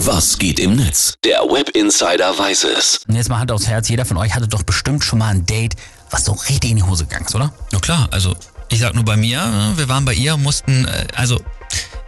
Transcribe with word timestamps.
Was 0.00 0.38
geht 0.38 0.60
im 0.60 0.76
Netz? 0.76 1.14
Der 1.24 1.40
Web 1.40 1.70
Insider 1.70 2.38
weiß 2.38 2.64
es. 2.64 3.00
Und 3.08 3.14
jetzt 3.14 3.30
mal 3.30 3.38
Hand 3.38 3.50
aufs 3.50 3.66
Herz, 3.66 3.88
jeder 3.88 4.04
von 4.04 4.18
euch 4.18 4.34
hatte 4.34 4.46
doch 4.46 4.62
bestimmt 4.62 5.02
schon 5.02 5.18
mal 5.18 5.28
ein 5.30 5.46
Date, 5.46 5.74
was 6.10 6.26
so 6.26 6.32
richtig 6.32 6.70
in 6.70 6.76
die 6.76 6.82
Hose 6.82 7.06
gegangen 7.06 7.24
ist, 7.24 7.34
oder? 7.34 7.52
Na 7.72 7.78
klar, 7.80 8.06
also 8.10 8.36
ich 8.68 8.80
sag 8.80 8.94
nur 8.94 9.04
bei 9.04 9.16
mir, 9.16 9.44
ne, 9.46 9.72
wir 9.76 9.88
waren 9.88 10.04
bei 10.04 10.12
ihr, 10.12 10.36
mussten, 10.36 10.84
äh, 10.84 11.06
also 11.14 11.40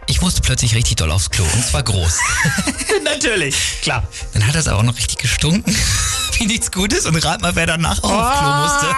ich 0.05 0.21
musste 0.21 0.41
plötzlich 0.41 0.75
richtig 0.75 0.97
doll 0.97 1.09
aufs 1.09 1.31
Klo 1.31 1.43
und 1.43 1.65
zwar 1.65 1.81
groß. 1.81 2.19
Natürlich, 3.03 3.55
klar. 3.81 4.03
Dann 4.33 4.45
hat 4.45 4.53
das 4.53 4.67
aber 4.67 4.79
auch 4.79 4.83
noch 4.83 4.95
richtig 4.95 5.17
gestunken, 5.17 5.75
wie 6.37 6.45
nichts 6.45 6.71
Gutes 6.71 7.07
und 7.07 7.15
rat 7.25 7.41
mal, 7.41 7.55
wer 7.55 7.65
danach 7.65 8.03
auch 8.03 8.11
aufs 8.11 8.39
Klo 8.39 8.51
musste. 8.55 8.95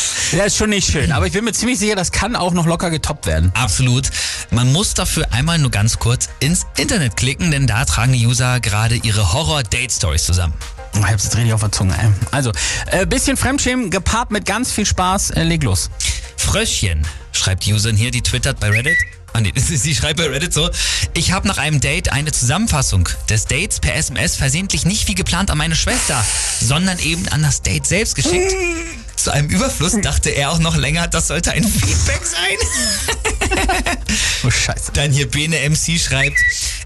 Ja, 0.32 0.44
ist 0.44 0.56
schon 0.56 0.70
nicht 0.70 0.90
schön, 0.90 1.12
aber 1.12 1.26
ich 1.26 1.34
bin 1.34 1.44
mir 1.44 1.52
ziemlich 1.52 1.78
sicher, 1.78 1.94
das 1.94 2.10
kann 2.10 2.36
auch 2.36 2.52
noch 2.52 2.66
locker 2.66 2.88
getoppt 2.88 3.26
werden. 3.26 3.52
Absolut. 3.54 4.08
Man 4.50 4.72
muss 4.72 4.94
dafür 4.94 5.30
einmal 5.30 5.58
nur 5.58 5.70
ganz 5.70 5.98
kurz 5.98 6.30
ins 6.40 6.64
Internet 6.78 7.18
klicken, 7.18 7.50
denn 7.50 7.66
da 7.66 7.84
tragen 7.84 8.14
die 8.14 8.26
User 8.26 8.58
gerade 8.60 8.94
ihre 8.94 9.34
Horror-Date-Stories 9.34 10.24
zusammen. 10.24 10.54
Ich 10.94 11.02
hab's 11.02 11.24
jetzt 11.24 11.36
richtig 11.36 11.52
auf 11.52 11.60
der 11.60 11.70
Zunge, 11.70 11.94
ey. 11.98 12.08
Also, 12.30 12.50
äh, 12.86 13.04
bisschen 13.04 13.36
Fremdschämen 13.36 13.90
gepaart 13.90 14.30
mit 14.30 14.46
ganz 14.46 14.72
viel 14.72 14.86
Spaß, 14.86 15.32
äh, 15.32 15.42
leg 15.42 15.62
los. 15.64 15.90
Fröschchen, 16.38 17.06
schreibt 17.32 17.66
die 17.66 17.74
Userin 17.74 17.96
hier, 17.96 18.10
die 18.10 18.22
twittert 18.22 18.58
bei 18.58 18.70
Reddit. 18.70 18.96
Ah 19.34 19.40
nee, 19.40 19.52
sie 19.56 19.94
schreibt 19.94 20.16
bei 20.16 20.28
Reddit 20.28 20.54
so. 20.54 20.70
Ich 21.12 21.32
habe 21.32 21.46
nach 21.46 21.58
einem 21.58 21.80
Date 21.80 22.10
eine 22.10 22.32
Zusammenfassung 22.32 23.06
des 23.28 23.46
Dates 23.46 23.80
per 23.80 23.94
SMS 23.96 24.36
versehentlich 24.36 24.86
nicht 24.86 25.08
wie 25.08 25.14
geplant 25.14 25.50
an 25.50 25.58
meine 25.58 25.76
Schwester, 25.76 26.24
sondern 26.60 26.98
eben 27.00 27.28
an 27.28 27.42
das 27.42 27.60
Date 27.60 27.86
selbst 27.86 28.14
geschickt. 28.14 28.54
Zu 29.22 29.32
einem 29.32 29.48
Überfluss 29.50 29.96
dachte 30.00 30.30
er 30.30 30.50
auch 30.50 30.58
noch 30.58 30.74
länger, 30.74 31.06
das 31.06 31.28
sollte 31.28 31.52
ein 31.52 31.62
Feedback 31.62 32.22
sein. 32.26 32.58
Oh, 34.44 34.50
scheiße. 34.50 34.90
Dann 34.92 35.12
hier 35.12 35.30
Bene 35.30 35.56
MC 35.70 36.00
schreibt, 36.00 36.36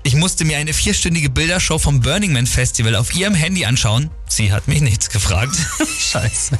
ich 0.02 0.14
musste 0.14 0.44
mir 0.44 0.58
eine 0.58 0.74
vierstündige 0.74 1.30
Bildershow 1.30 1.78
vom 1.78 2.00
Burning 2.00 2.34
Man 2.34 2.46
Festival 2.46 2.94
auf 2.94 3.14
ihrem 3.14 3.34
Handy 3.34 3.64
anschauen. 3.64 4.10
Sie 4.28 4.52
hat 4.52 4.68
mich 4.68 4.82
nichts 4.82 5.08
gefragt. 5.08 5.56
Scheiße. 5.98 6.58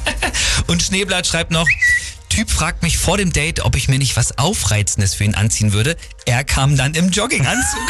Und 0.65 0.81
Schneeblatt 0.81 1.27
schreibt 1.27 1.51
noch, 1.51 1.67
Typ 2.29 2.51
fragt 2.51 2.83
mich 2.83 2.97
vor 2.97 3.17
dem 3.17 3.31
Date, 3.31 3.61
ob 3.61 3.75
ich 3.75 3.87
mir 3.87 3.97
nicht 3.97 4.15
was 4.15 4.37
Aufreizendes 4.37 5.13
für 5.13 5.23
ihn 5.23 5.33
anziehen 5.33 5.73
würde. 5.73 5.95
Er 6.25 6.43
kam 6.43 6.75
dann 6.75 6.93
im 6.93 7.09
Jogginganzug. 7.09 7.79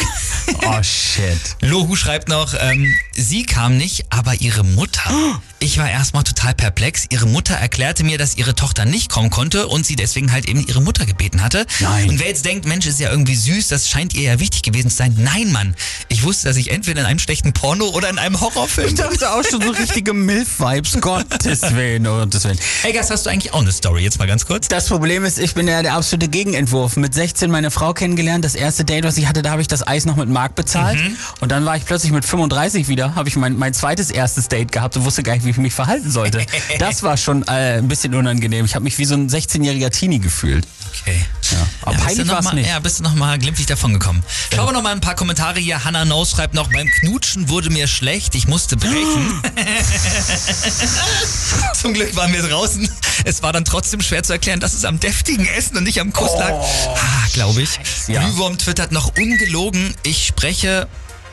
Oh, 0.64 0.82
shit. 0.82 1.38
Lohu 1.60 1.94
schreibt 1.94 2.28
noch, 2.28 2.54
ähm, 2.58 2.86
sie 3.12 3.44
kam 3.44 3.76
nicht, 3.76 4.06
aber 4.10 4.34
ihre 4.40 4.64
Mutter. 4.64 5.02
Ich 5.60 5.76
war 5.76 5.90
erstmal 5.90 6.22
total 6.22 6.54
perplex. 6.54 7.06
Ihre 7.10 7.26
Mutter 7.26 7.54
erklärte 7.54 8.04
mir, 8.04 8.16
dass 8.16 8.36
ihre 8.36 8.54
Tochter 8.54 8.84
nicht 8.84 9.10
kommen 9.10 9.28
konnte 9.28 9.66
und 9.66 9.84
sie 9.84 9.96
deswegen 9.96 10.30
halt 10.30 10.48
eben 10.48 10.64
ihre 10.64 10.80
Mutter 10.80 11.04
gebeten 11.04 11.42
hatte. 11.42 11.66
Nein. 11.80 12.10
Und 12.10 12.20
wer 12.20 12.28
jetzt 12.28 12.44
denkt, 12.44 12.64
Mensch, 12.64 12.86
ist 12.86 13.00
ja 13.00 13.10
irgendwie 13.10 13.34
süß, 13.34 13.66
das 13.66 13.88
scheint 13.88 14.14
ihr 14.14 14.22
ja 14.22 14.38
wichtig 14.38 14.62
gewesen 14.62 14.88
zu 14.88 14.96
sein. 14.96 15.16
Nein, 15.18 15.50
Mann. 15.50 15.74
Ich 16.08 16.22
wusste, 16.22 16.46
dass 16.46 16.56
ich 16.56 16.70
entweder 16.70 17.00
in 17.00 17.06
einem 17.06 17.18
schlechten 17.18 17.52
Porno 17.54 17.86
oder 17.88 18.08
in 18.08 18.18
einem 18.18 18.40
Horrorfilm 18.40 18.86
Ich 18.86 18.94
dachte 18.94 19.32
auch 19.32 19.42
schon 19.42 19.60
so 19.60 19.70
richtige 19.70 20.12
Milf-Vibes. 20.12 20.98
Gottes 21.00 21.62
Willen, 21.74 22.06
oh, 22.06 22.20
Gottes 22.20 22.44
Willen. 22.44 22.58
Hey, 22.82 22.92
Gas, 22.92 23.10
hast 23.10 23.26
du 23.26 23.30
eigentlich 23.30 23.52
auch 23.52 23.60
eine 23.60 23.72
Story? 23.72 24.04
Jetzt 24.04 24.20
mal 24.20 24.28
ganz 24.28 24.46
kurz. 24.46 24.68
Das 24.68 24.86
Problem 24.86 25.24
ist, 25.24 25.40
ich 25.40 25.54
bin 25.54 25.66
ja 25.66 25.82
der 25.82 25.94
absolute 25.94 26.28
Gegenentwurf. 26.28 26.96
Mit 26.96 27.14
16 27.14 27.50
meine 27.50 27.72
Frau 27.72 27.94
kennengelernt. 27.94 28.44
Das 28.44 28.54
erste 28.54 28.84
Date, 28.84 29.02
was 29.02 29.16
ich 29.16 29.26
hatte, 29.26 29.42
da 29.42 29.50
habe 29.50 29.62
ich 29.62 29.68
das 29.68 29.84
Eis 29.84 30.04
noch 30.04 30.14
mit 30.14 30.28
Mark 30.28 30.54
bezahlt. 30.54 31.00
Und 31.40 31.50
dann 31.50 31.64
war 31.64 31.76
ich 31.76 31.84
plötzlich 31.84 32.12
mit 32.12 32.24
35 32.24 32.86
wieder, 32.86 33.16
habe 33.16 33.28
ich 33.28 33.34
mein, 33.34 33.56
mein 33.56 33.74
zweites 33.74 34.12
erstes 34.12 34.46
Date 34.46 34.70
gehabt 34.70 34.96
und 34.96 35.04
wusste 35.04 35.24
gar 35.24 35.34
nicht, 35.34 35.47
wie 35.47 35.47
ich 35.48 35.56
mich 35.56 35.74
verhalten 35.74 36.10
sollte. 36.10 36.44
Das 36.78 37.02
war 37.02 37.16
schon 37.16 37.42
äh, 37.48 37.78
ein 37.78 37.88
bisschen 37.88 38.14
unangenehm. 38.14 38.64
Ich 38.64 38.74
habe 38.74 38.84
mich 38.84 38.98
wie 38.98 39.04
so 39.04 39.14
ein 39.14 39.28
16-jähriger 39.28 39.90
Teenie 39.90 40.20
gefühlt. 40.20 40.66
Okay. 41.02 41.20
Ja. 41.50 41.58
Aber 41.82 41.92
Ja, 41.92 41.96
bist 41.96 42.00
du 42.00 42.04
peinlich 42.06 42.26
noch 42.26 42.32
war 42.34 42.38
es 42.40 42.44
mal, 42.44 42.54
nicht. 42.54 42.68
Ja, 42.68 42.78
bist 42.78 42.98
du 42.98 43.02
noch 43.02 43.14
mal 43.14 43.38
glimpflich 43.38 43.66
davon 43.66 43.92
gekommen. 43.92 44.22
Schauen 44.54 44.66
wir 44.68 44.72
noch 44.72 44.82
mal 44.82 44.92
ein 44.92 45.00
paar 45.00 45.14
Kommentare 45.14 45.58
hier. 45.60 45.84
Hannah 45.84 46.04
Nose 46.04 46.36
schreibt 46.36 46.54
noch, 46.54 46.70
beim 46.72 46.86
Knutschen 47.00 47.48
wurde 47.48 47.70
mir 47.70 47.86
schlecht, 47.88 48.34
ich 48.34 48.46
musste 48.48 48.76
brechen. 48.76 49.42
Zum 51.74 51.94
Glück 51.94 52.14
waren 52.16 52.32
wir 52.32 52.42
draußen. 52.42 52.88
Es 53.24 53.42
war 53.42 53.52
dann 53.52 53.64
trotzdem 53.64 54.00
schwer 54.00 54.22
zu 54.22 54.32
erklären, 54.32 54.60
dass 54.60 54.74
es 54.74 54.84
am 54.84 55.00
deftigen 55.00 55.46
Essen 55.46 55.76
und 55.76 55.84
nicht 55.84 56.00
am 56.00 56.12
Kuss 56.12 56.32
lag. 56.38 56.50
Ah, 56.52 57.26
glaube 57.32 57.62
ich. 57.62 57.78
ja. 58.08 58.20
Glühwurm 58.22 58.58
twittert 58.58 58.92
noch 58.92 59.16
ungelogen. 59.16 59.94
Ich 60.02 60.26
spreche 60.26 60.88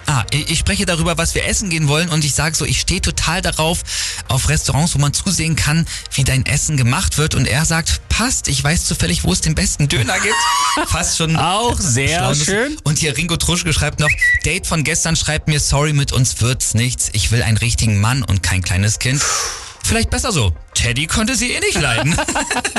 Ah, 0.07 0.23
ich 0.31 0.59
spreche 0.59 0.85
darüber, 0.85 1.17
was 1.17 1.33
wir 1.33 1.45
essen 1.45 1.69
gehen 1.69 1.87
wollen 1.87 2.09
und 2.09 2.23
ich 2.23 2.35
sage 2.35 2.55
so, 2.55 2.63
ich 2.63 2.79
stehe 2.79 3.01
total 3.01 3.41
darauf, 3.41 3.81
auf 4.27 4.49
Restaurants, 4.49 4.93
wo 4.93 4.99
man 4.99 5.13
zusehen 5.13 5.55
kann, 5.55 5.87
wie 6.13 6.23
dein 6.23 6.45
Essen 6.45 6.77
gemacht 6.77 7.17
wird 7.17 7.33
und 7.33 7.47
er 7.47 7.65
sagt, 7.65 8.07
passt, 8.07 8.47
ich 8.47 8.63
weiß 8.63 8.85
zufällig, 8.85 9.23
wo 9.23 9.33
es 9.33 9.41
den 9.41 9.55
besten 9.55 9.87
Döner 9.87 10.19
gibt. 10.19 10.35
Fast 10.87 11.17
schon 11.17 11.35
Auch 11.35 11.79
sehr 11.79 12.19
Schlaues. 12.19 12.45
schön. 12.45 12.77
Und 12.83 12.99
hier 12.99 13.17
Ringo 13.17 13.35
Truschke 13.37 13.73
schreibt 13.73 13.99
noch, 13.99 14.09
Date 14.45 14.67
von 14.67 14.83
gestern 14.83 15.15
schreibt 15.15 15.47
mir, 15.47 15.59
sorry, 15.59 15.93
mit 15.93 16.11
uns 16.11 16.39
wird's 16.39 16.75
nichts. 16.75 17.09
Ich 17.13 17.31
will 17.31 17.41
einen 17.41 17.57
richtigen 17.57 17.99
Mann 17.99 18.23
und 18.23 18.43
kein 18.43 18.61
kleines 18.61 18.99
Kind. 18.99 19.21
Vielleicht 19.83 20.09
besser 20.09 20.31
so. 20.31 20.53
Teddy 20.73 21.07
konnte 21.07 21.35
sie 21.35 21.51
eh 21.51 21.59
nicht 21.59 21.79
leiden. 21.79 22.15